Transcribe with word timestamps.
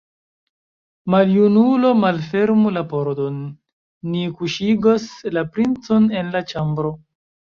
Maljunulo, 1.15 1.91
malfermu 2.03 2.71
la 2.77 2.83
pordon, 2.95 3.37
ni 4.13 4.23
kuŝigos 4.39 5.05
la 5.39 5.43
princon 5.57 6.09
en 6.23 6.33
la 6.37 6.45
ĉambro! 6.53 6.95